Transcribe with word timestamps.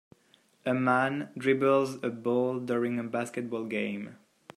A 0.65 0.73
man 0.73 1.29
dribbles 1.37 2.03
a 2.03 2.09
ball 2.09 2.59
during 2.59 2.97
a 2.97 3.03
basketball 3.03 3.65
game. 3.65 4.15